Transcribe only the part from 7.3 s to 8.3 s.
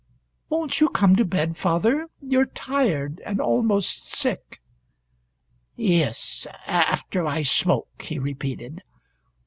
smoke," he